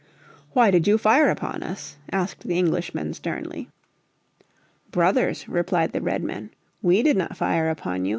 "Why 0.53 0.71
did 0.71 0.87
you 0.87 0.97
fire 0.97 1.29
upon 1.29 1.61
us?" 1.61 1.97
asked 2.11 2.47
the 2.47 2.57
Englishmen, 2.57 3.13
sternly. 3.13 3.69
"Brothers," 4.89 5.47
replied 5.47 5.91
the 5.91 6.01
Redmen, 6.01 6.49
"we 6.81 7.03
did 7.03 7.17
not 7.17 7.37
fire 7.37 7.69
upon 7.69 8.05
you. 8.05 8.09